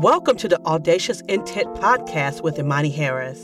[0.00, 3.38] Welcome to the Audacious Intent Podcast with Imani Harris.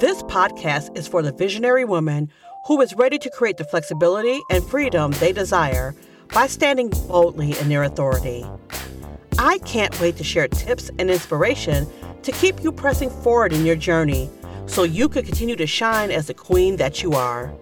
[0.00, 2.28] This podcast is for the visionary woman
[2.66, 5.94] who is ready to create the flexibility and freedom they desire
[6.34, 8.44] by standing boldly in their authority.
[9.38, 11.86] I can't wait to share tips and inspiration
[12.24, 14.28] to keep you pressing forward in your journey
[14.66, 17.54] so you can continue to shine as the queen that you are.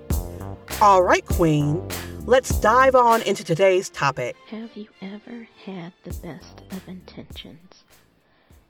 [0.81, 1.87] All right, queen,
[2.29, 4.37] let's dive on into today's topic.
[4.49, 7.85] Have you ever had the best of intentions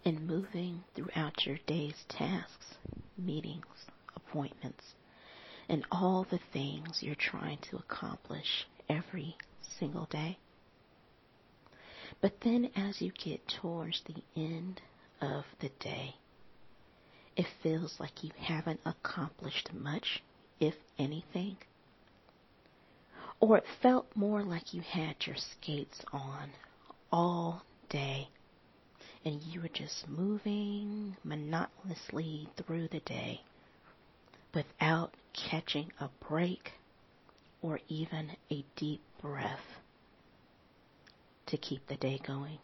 [0.04, 2.76] in moving throughout your day's tasks,
[3.18, 3.66] meetings,
[4.14, 4.94] appointments,
[5.68, 10.38] and all the things you're trying to accomplish every single day?
[12.20, 14.82] But then as you get towards the end
[15.20, 16.14] of the day,
[17.34, 20.22] it feels like you haven't accomplished much,
[20.60, 21.56] if anything.
[23.40, 26.50] Or it felt more like you had your skates on
[27.12, 28.28] all day
[29.24, 33.42] and you were just moving monotonously through the day
[34.54, 36.72] without catching a break
[37.62, 39.80] or even a deep breath
[41.46, 42.58] to keep the day going.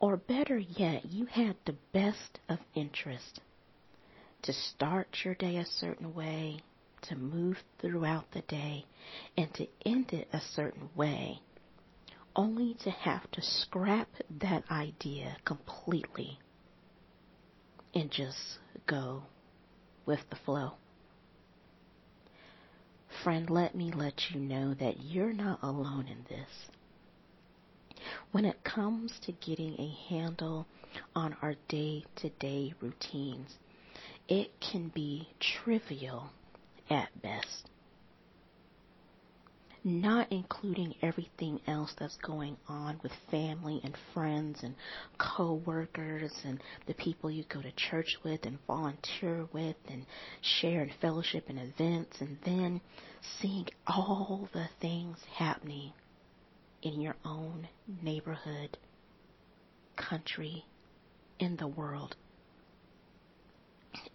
[0.00, 3.40] Or better yet, you had the best of interest
[4.42, 6.60] to start your day a certain way,
[7.02, 8.84] to move throughout the day,
[9.36, 11.40] and to end it a certain way,
[12.36, 14.08] only to have to scrap
[14.40, 16.38] that idea completely
[17.94, 19.22] and just go
[20.06, 20.72] with the flow.
[23.22, 26.48] Friend, let me let you know that you're not alone in this.
[28.30, 30.66] When it comes to getting a handle
[31.14, 33.56] on our day to day routines,
[34.28, 36.30] it can be trivial
[36.90, 37.68] at best.
[39.84, 44.74] Not including everything else that's going on with family and friends and
[45.18, 50.04] co-workers and the people you go to church with and volunteer with and
[50.42, 52.80] share and fellowship and events and then
[53.40, 55.92] seeing all the things happening
[56.82, 57.68] in your own
[58.02, 58.76] neighborhood,
[59.96, 60.64] country,
[61.38, 62.16] in the world.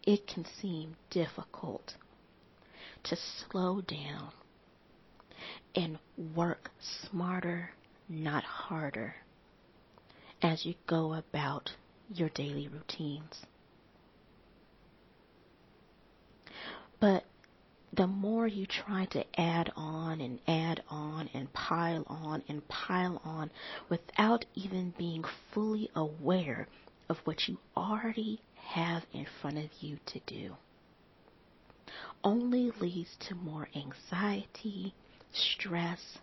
[0.03, 1.96] It can seem difficult
[3.03, 4.31] to slow down
[5.75, 5.97] and
[6.36, 6.72] work
[7.09, 7.72] smarter,
[8.08, 9.16] not harder,
[10.41, 11.72] as you go about
[12.13, 13.46] your daily routines.
[17.00, 17.24] But
[17.92, 23.22] the more you try to add on and add on and pile on and pile
[23.24, 23.52] on
[23.90, 26.68] without even being fully aware
[27.09, 30.56] of what you already have in front of you to do,
[32.24, 34.94] only leads to more anxiety,
[35.32, 36.20] stress,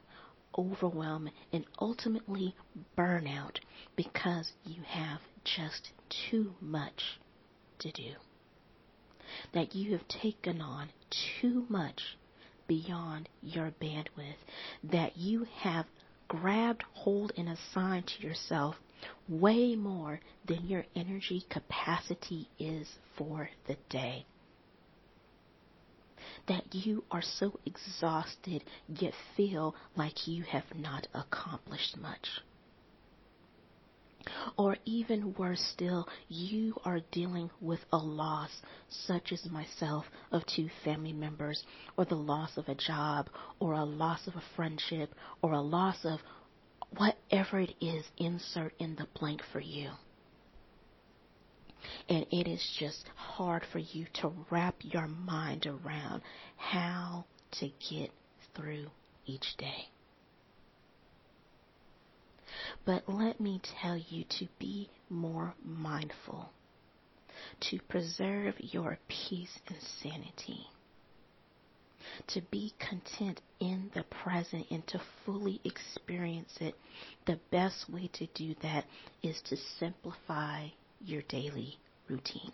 [0.57, 2.55] overwhelm, and ultimately
[2.97, 3.59] burnout
[3.97, 5.91] because you have just
[6.31, 7.21] too much
[7.79, 8.15] to do.
[9.53, 10.89] That you have taken on
[11.41, 12.17] too much
[12.67, 14.41] beyond your bandwidth.
[14.85, 15.87] That you have
[16.29, 18.77] grabbed hold and assigned to yourself
[19.29, 24.27] way more than your energy capacity is for the day
[26.47, 32.41] that you are so exhausted yet feel like you have not accomplished much.
[34.59, 38.51] Or even worse still, you are dealing with a loss,
[38.89, 41.65] such as myself, of two family members,
[41.97, 46.05] or the loss of a job, or a loss of a friendship, or a loss
[46.05, 46.21] of
[46.97, 49.91] whatever it is, insert in the blank for you.
[52.09, 56.23] And it is just hard for you to wrap your mind around
[56.57, 58.11] how to get
[58.55, 58.91] through
[59.27, 59.89] each day.
[62.85, 66.51] But let me tell you to be more mindful,
[67.61, 70.67] to preserve your peace and sanity,
[72.29, 76.75] to be content in the present and to fully experience it.
[77.27, 78.85] The best way to do that
[79.23, 80.69] is to simplify
[81.05, 82.53] your daily routines.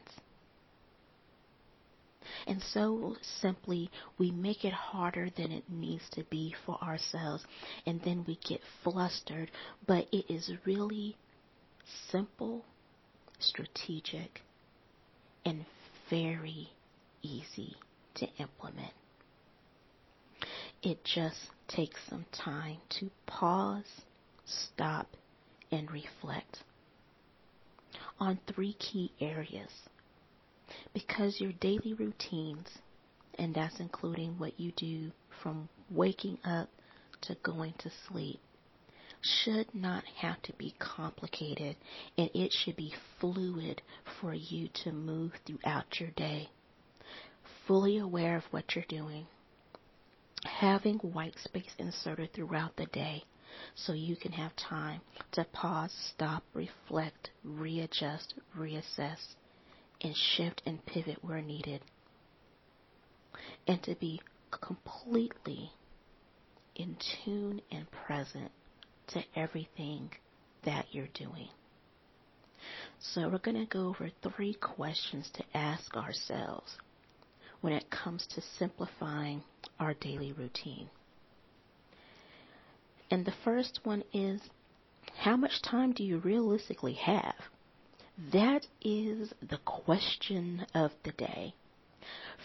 [2.46, 7.44] And so simply, we make it harder than it needs to be for ourselves,
[7.86, 9.50] and then we get flustered.
[9.86, 11.16] But it is really
[12.10, 12.64] simple,
[13.38, 14.42] strategic,
[15.44, 15.64] and
[16.08, 16.70] very
[17.22, 17.76] easy
[18.16, 18.92] to implement.
[20.82, 24.02] It just takes some time to pause,
[24.44, 25.08] stop,
[25.72, 26.58] and reflect
[28.18, 29.70] on three key areas.
[30.92, 32.68] Because your daily routines,
[33.38, 35.12] and that's including what you do
[35.42, 36.68] from waking up
[37.22, 38.40] to going to sleep,
[39.20, 41.76] should not have to be complicated
[42.16, 43.82] and it should be fluid
[44.20, 46.48] for you to move throughout your day.
[47.66, 49.26] Fully aware of what you're doing.
[50.44, 53.24] Having white space inserted throughout the day
[53.74, 55.00] so you can have time
[55.32, 59.34] to pause, stop, reflect, readjust, reassess,
[60.00, 61.82] and shift and pivot where needed.
[63.66, 64.20] And to be
[64.50, 65.70] completely
[66.74, 68.50] in tune and present
[69.08, 70.10] to everything
[70.64, 71.48] that you're doing.
[72.98, 76.76] So we're going to go over three questions to ask ourselves
[77.60, 79.42] when it comes to simplifying
[79.78, 80.88] our daily routine.
[83.10, 84.40] And the first one is
[85.18, 87.36] how much time do you realistically have?
[88.32, 91.54] That is the question of the day.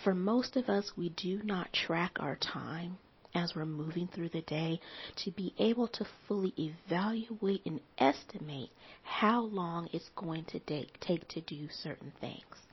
[0.04, 2.98] For most of us, we do not track our time
[3.34, 4.80] as we're moving through the day
[5.16, 8.70] to be able to fully evaluate and estimate
[9.04, 12.68] how long it's going to take, to do certain things.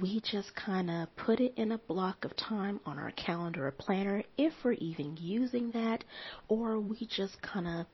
[0.00, 3.70] We just kind of put it in a block of time on our calendar or
[3.70, 6.04] planner if we're even using that,
[6.48, 7.86] or we just kind of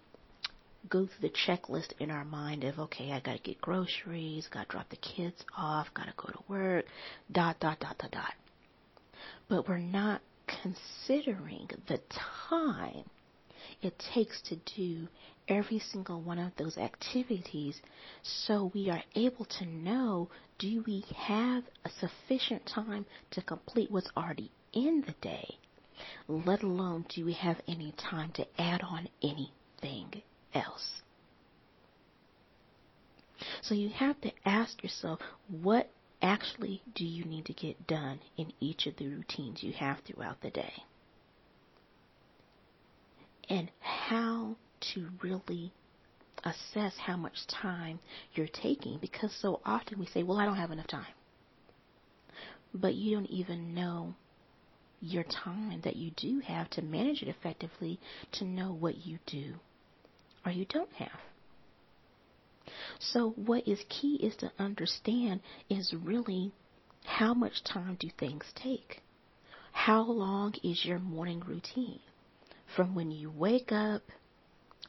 [0.89, 4.91] go through the checklist in our mind of okay, I gotta get groceries, gotta drop
[4.91, 6.87] the kids off, gotta go to work,
[7.31, 8.35] dot dot dot dot dot.
[9.49, 12.01] But we're not considering the
[12.51, 13.05] time
[13.83, 15.09] it takes to do
[15.49, 17.81] every single one of those activities
[18.23, 20.29] so we are able to know
[20.59, 25.59] do we have a sufficient time to complete what's already in the day,
[26.29, 30.23] let alone do we have any time to add on anything
[30.53, 31.03] else.
[33.63, 35.91] So you have to ask yourself what
[36.23, 40.41] actually do you need to get done in each of the routines you have throughout
[40.41, 40.85] the day?
[43.49, 44.57] And how
[44.95, 45.73] to really
[46.45, 47.99] assess how much time
[48.35, 51.07] you're taking because so often we say, well, I don't have enough time.
[52.75, 54.15] But you don't even know
[55.01, 58.01] your time that you do have to manage it effectively
[58.33, 59.55] to know what you do
[60.45, 61.21] or you don't have.
[62.99, 66.53] So what is key is to understand is really
[67.05, 69.03] how much time do things take?
[69.73, 72.01] How long is your morning routine?
[72.77, 74.03] From when you wake up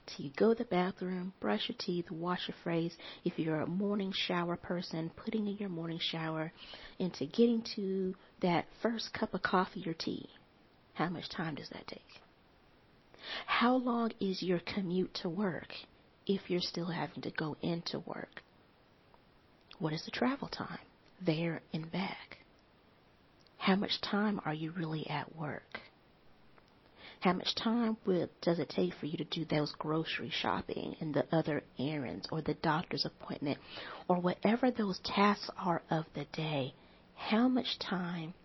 [0.06, 3.68] till you go to the bathroom, brush your teeth, wash your face, if you're a
[3.68, 6.52] morning shower person, putting in your morning shower,
[7.00, 10.30] into getting to that first cup of coffee or tea.
[10.94, 12.22] How much time does that take?
[13.46, 15.74] How long is your commute to work?
[16.26, 18.44] if you're still having to go into work?
[19.80, 20.80] What is the travel time
[21.22, 22.40] there and back?
[23.58, 25.82] How much time are you really at work?
[27.26, 31.12] How much time will, does it take for you to do those grocery shopping and
[31.12, 33.58] the other errands or the doctor's appointment
[34.08, 36.76] or whatever those tasks are of the day?
[37.16, 38.36] How much time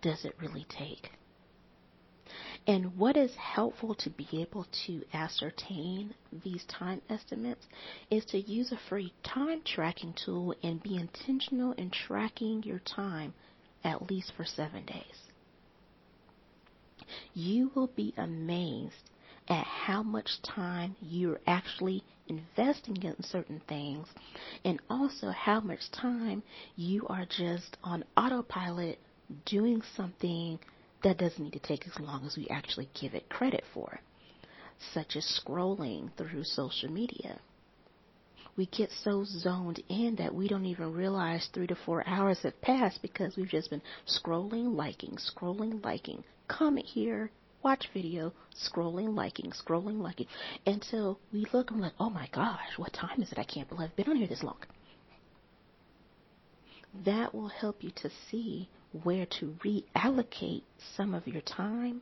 [0.00, 1.10] does it really take?
[2.68, 7.66] And what is helpful to be able to ascertain these time estimates
[8.12, 13.34] is to use a free time tracking tool and be intentional in tracking your time
[13.82, 15.29] at least for seven days.
[17.34, 19.10] You will be amazed
[19.48, 24.06] at how much time you're actually investing in certain things
[24.64, 26.42] and also how much time
[26.76, 28.98] you are just on autopilot
[29.46, 30.58] doing something
[31.02, 34.00] that doesn't need to take as long as we actually give it credit for,
[34.92, 37.38] such as scrolling through social media.
[38.56, 42.60] We get so zoned in that we don't even realize three to four hours have
[42.60, 47.30] passed because we've just been scrolling, liking, scrolling, liking, comment here,
[47.62, 50.26] watch video, scrolling, liking, scrolling, liking,
[50.66, 53.38] until we look we're like, oh my gosh, what time is it?
[53.38, 54.58] I can't believe I've been on here this long.
[57.04, 58.68] That will help you to see
[59.04, 60.62] where to reallocate
[60.96, 62.00] some of your time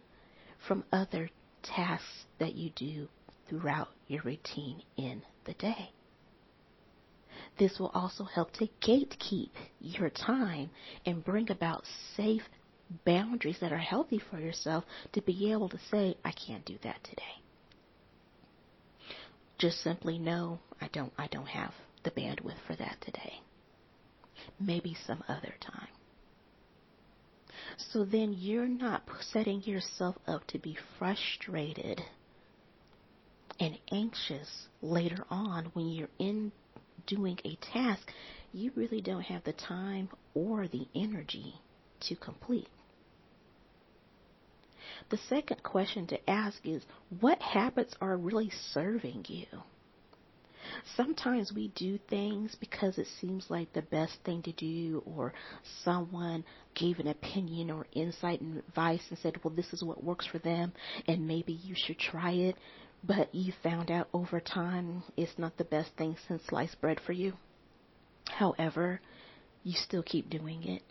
[0.66, 1.30] from other
[1.62, 3.08] tasks that you do
[3.48, 5.90] throughout your routine in the day.
[7.58, 9.50] This will also help to gatekeep
[9.80, 10.70] your time
[11.04, 11.84] and bring about
[12.16, 12.42] safe
[13.04, 17.02] boundaries that are healthy for yourself to be able to say, I can't do that
[17.04, 17.42] today.
[19.59, 21.73] Just simply know I don't I don't have
[22.04, 23.40] the bandwidth for that today.
[24.61, 25.88] Maybe some other time.
[27.76, 29.02] So then you're not
[29.33, 32.02] setting yourself up to be frustrated
[33.61, 36.52] and anxious later on when you're in
[37.07, 38.12] doing a task
[38.52, 41.54] you really don't have the time or the energy
[42.00, 42.68] to complete.
[45.10, 46.84] The second question to ask is
[47.20, 49.46] what habits are really serving you?
[50.96, 55.32] Sometimes we do things because it seems like the best thing to do, or
[55.82, 60.26] someone gave an opinion or insight and advice and said, well, this is what works
[60.26, 60.72] for them,
[61.06, 62.56] and maybe you should try it,
[63.02, 67.12] but you found out over time it's not the best thing since sliced bread for
[67.12, 67.32] you.
[68.28, 69.00] However,
[69.64, 70.82] you still keep doing it.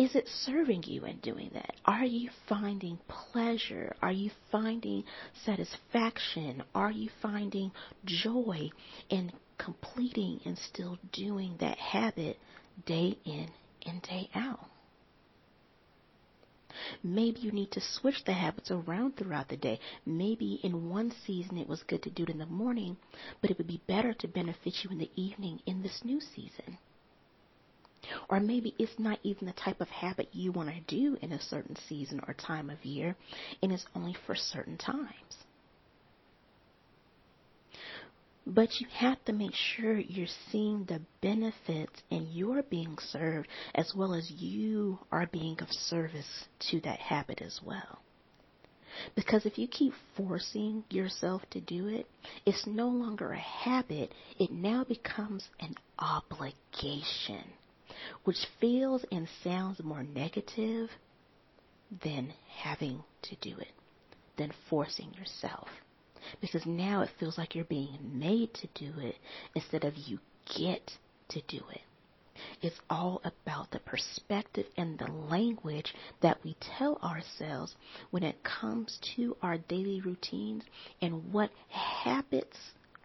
[0.00, 1.74] Is it serving you in doing that?
[1.84, 3.94] Are you finding pleasure?
[4.00, 5.04] Are you finding
[5.44, 6.62] satisfaction?
[6.74, 7.70] Are you finding
[8.06, 8.70] joy
[9.10, 12.38] in completing and still doing that habit
[12.86, 13.50] day in
[13.84, 14.70] and day out?
[17.02, 19.80] Maybe you need to switch the habits around throughout the day.
[20.06, 22.96] Maybe in one season it was good to do it in the morning,
[23.42, 26.78] but it would be better to benefit you in the evening in this new season.
[28.30, 31.42] Or maybe it's not even the type of habit you want to do in a
[31.42, 33.16] certain season or time of year,
[33.60, 35.44] and it's only for certain times.
[38.46, 43.94] But you have to make sure you're seeing the benefits and you're being served as
[43.96, 47.98] well as you are being of service to that habit as well.
[49.16, 52.06] Because if you keep forcing yourself to do it,
[52.46, 57.44] it's no longer a habit, it now becomes an obligation
[58.24, 60.90] which feels and sounds more negative
[62.04, 63.72] than having to do it,
[64.36, 65.68] than forcing yourself.
[66.40, 69.16] Because now it feels like you're being made to do it
[69.54, 70.18] instead of you
[70.56, 70.92] get
[71.30, 71.80] to do it.
[72.62, 77.74] It's all about the perspective and the language that we tell ourselves
[78.10, 80.64] when it comes to our daily routines
[81.02, 82.56] and what habits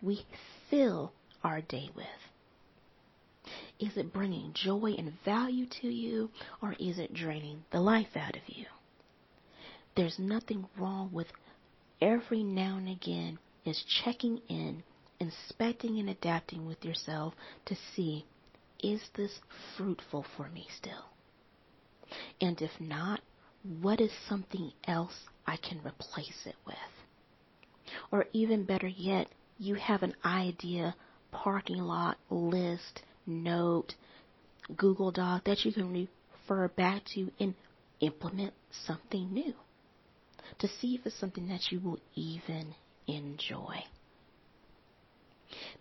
[0.02, 0.25] we
[0.70, 1.12] fill
[1.44, 2.06] our day with.
[3.79, 6.29] Is it bringing joy and value to you,
[6.62, 8.65] or is it draining the life out of you?
[9.96, 11.27] There's nothing wrong with
[12.01, 14.84] every now and again is checking in,
[15.20, 17.34] inspecting and adapting with yourself
[17.65, 18.25] to see
[18.79, 19.39] is this
[19.75, 21.05] fruitful for me still?
[22.39, 23.22] And if not,
[23.82, 26.75] what is something else I can replace it with?
[28.12, 29.27] Or even better yet,
[29.58, 30.96] you have an idea,
[31.32, 33.96] parking lot, list, note,
[34.75, 36.08] Google Doc that you can
[36.48, 37.55] refer back to and
[38.00, 38.53] implement
[38.86, 39.53] something new
[40.60, 42.75] to see if it's something that you will even
[43.08, 43.84] enjoy.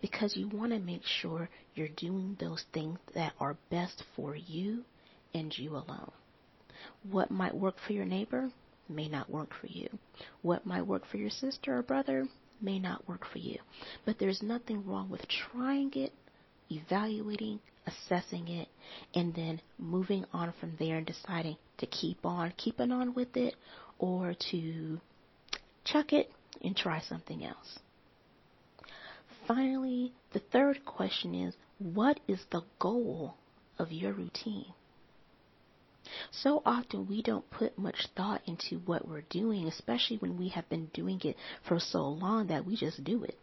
[0.01, 4.83] Because you want to make sure you're doing those things that are best for you
[5.33, 6.11] and you alone.
[7.09, 8.51] What might work for your neighbor
[8.87, 9.89] may not work for you.
[10.41, 12.27] What might work for your sister or brother
[12.61, 13.57] may not work for you.
[14.05, 16.13] But there's nothing wrong with trying it
[16.69, 18.67] evaluating, assessing it,
[19.13, 23.55] and then moving on from there and deciding to keep on keeping on with it
[23.99, 24.99] or to
[25.83, 26.31] chuck it
[26.61, 27.79] and try something else.
[29.47, 33.35] Finally, the third question is what is the goal
[33.77, 34.73] of your routine?
[36.31, 40.69] So often we don't put much thought into what we're doing, especially when we have
[40.69, 41.35] been doing it
[41.67, 43.37] for so long that we just do it.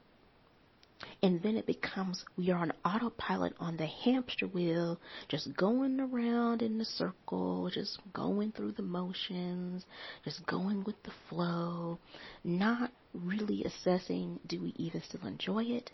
[1.23, 6.62] And then it becomes we are on autopilot on the hamster wheel, just going around
[6.62, 9.85] in the circle, just going through the motions,
[10.25, 11.99] just going with the flow,
[12.44, 15.90] not really assessing do we even still enjoy it?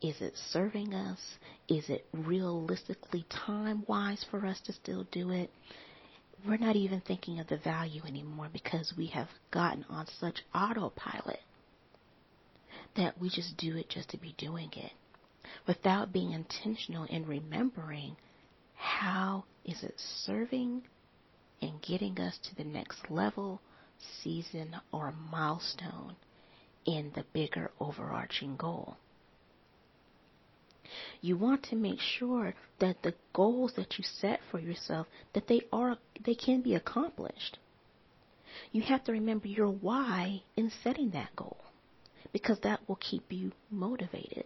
[0.00, 1.20] Is it serving us?
[1.68, 5.50] Is it realistically time wise for us to still do it?
[6.46, 11.40] We're not even thinking of the value anymore because we have gotten on such autopilot
[12.98, 14.92] that we just do it just to be doing it
[15.66, 18.16] without being intentional in remembering
[18.74, 20.82] how is it serving
[21.62, 23.60] and getting us to the next level,
[24.22, 26.16] season, or milestone
[26.84, 28.96] in the bigger overarching goal.
[31.20, 35.60] You want to make sure that the goals that you set for yourself that they
[35.72, 37.58] are they can be accomplished.
[38.72, 41.57] You have to remember your why in setting that goal
[42.32, 44.44] because that will keep you motivated.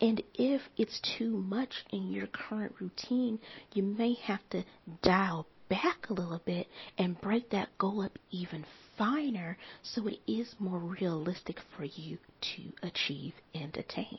[0.00, 3.38] And if it's too much in your current routine,
[3.72, 4.64] you may have to
[5.02, 8.64] dial back a little bit and break that goal up even
[8.98, 14.18] finer so it is more realistic for you to achieve and attain.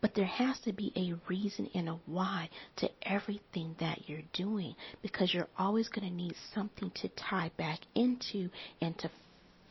[0.00, 4.74] But there has to be a reason and a why to everything that you're doing
[5.02, 9.10] because you're always going to need something to tie back into and to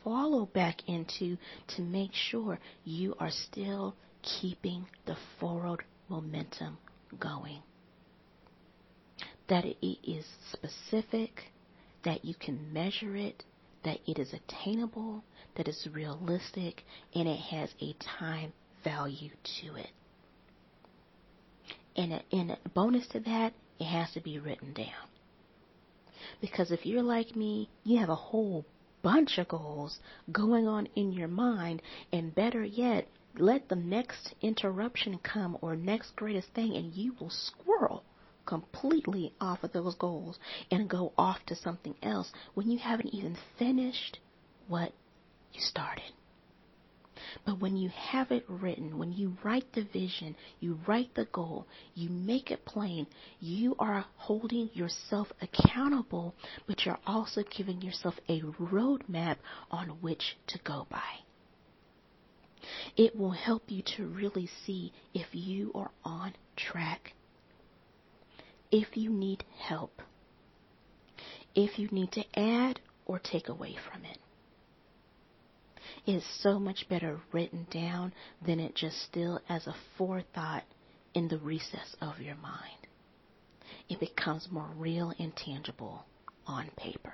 [0.04, 1.36] follow back into
[1.76, 6.78] to make sure you are still keeping the forward momentum
[7.18, 7.62] going.
[9.48, 11.44] that it is specific,
[12.04, 13.44] that you can measure it,
[13.84, 15.24] that it is attainable,
[15.56, 16.84] that it's realistic,
[17.14, 18.52] and it has a time
[18.84, 19.90] value to it.
[21.98, 25.08] And a, a bonus to that, it has to be written down.
[26.40, 28.64] Because if you're like me, you have a whole
[29.02, 29.98] bunch of goals
[30.30, 36.14] going on in your mind, and better yet, let the next interruption come or next
[36.14, 38.04] greatest thing, and you will squirrel
[38.46, 40.38] completely off of those goals
[40.70, 44.18] and go off to something else when you haven't even finished
[44.68, 44.92] what
[45.52, 46.12] you started.
[47.44, 51.66] But when you have it written, when you write the vision, you write the goal,
[51.94, 53.06] you make it plain,
[53.40, 56.34] you are holding yourself accountable,
[56.66, 59.36] but you're also giving yourself a roadmap
[59.70, 61.20] on which to go by.
[62.96, 67.14] It will help you to really see if you are on track,
[68.70, 70.02] if you need help,
[71.54, 74.18] if you need to add or take away from it
[76.08, 80.64] is so much better written down than it just still as a forethought
[81.12, 82.88] in the recess of your mind.
[83.90, 86.06] It becomes more real and tangible
[86.46, 87.12] on paper.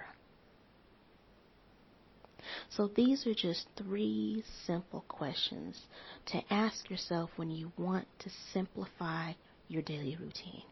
[2.71, 5.81] So these are just three simple questions
[6.27, 9.33] to ask yourself when you want to simplify
[9.67, 10.63] your daily routine.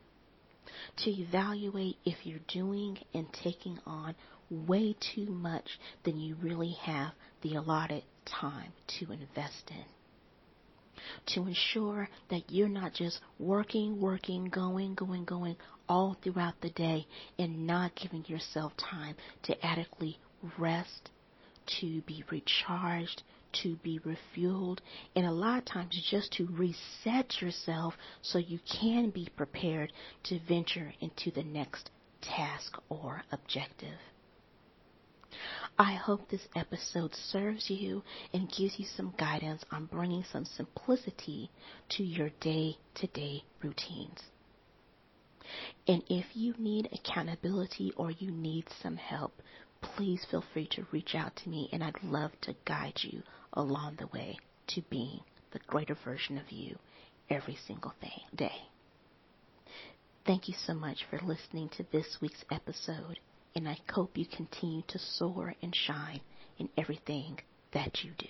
[0.99, 4.14] To evaluate if you're doing and taking on
[4.49, 7.12] way too much than you really have
[7.43, 9.85] the allotted time to invest in.
[11.35, 15.57] To ensure that you're not just working, working, going, going, going
[15.88, 17.07] all throughout the day
[17.38, 20.19] and not giving yourself time to adequately
[20.59, 21.11] rest,
[21.81, 23.23] to be recharged,
[23.62, 24.79] to be refueled,
[25.14, 29.93] and a lot of times just to reset yourself so you can be prepared
[30.25, 31.91] to venture into the next
[32.23, 33.99] task or objective.
[35.83, 41.51] I hope this episode serves you and gives you some guidance on bringing some simplicity
[41.97, 44.21] to your day to day routines.
[45.88, 49.42] And if you need accountability or you need some help,
[49.81, 53.97] please feel free to reach out to me and I'd love to guide you along
[53.97, 56.79] the way to being the greater version of you
[57.29, 58.53] every single day.
[60.25, 63.18] Thank you so much for listening to this week's episode
[63.55, 66.21] and I hope you continue to soar and shine
[66.59, 67.41] in everything
[67.73, 68.29] that you do.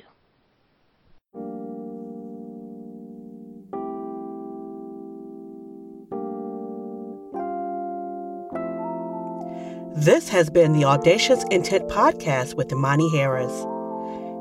[9.94, 13.52] This has been the Audacious Intent Podcast with Imani Harris.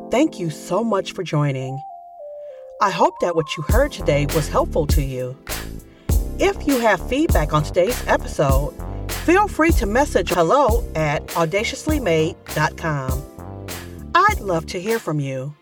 [0.09, 1.79] Thank you so much for joining.
[2.81, 5.37] I hope that what you heard today was helpful to you.
[6.39, 8.73] If you have feedback on today's episode,
[9.21, 13.67] feel free to message hello at audaciouslymade.com.
[14.13, 15.55] I'd love to hear from you.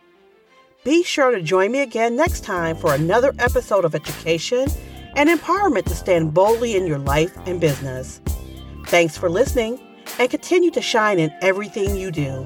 [0.83, 4.67] Be sure to join me again next time for another episode of education
[5.15, 8.21] and empowerment to stand boldly in your life and business.
[8.87, 9.79] Thanks for listening
[10.17, 12.45] and continue to shine in everything you do.